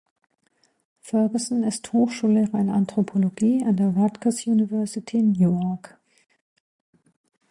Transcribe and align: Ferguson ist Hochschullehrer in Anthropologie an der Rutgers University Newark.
Ferguson 1.01 1.61
ist 1.61 1.93
Hochschullehrer 1.93 2.57
in 2.57 2.69
Anthropologie 2.71 3.63
an 3.63 3.77
der 3.77 3.89
Rutgers 3.89 4.47
University 4.47 5.21
Newark. 5.21 5.95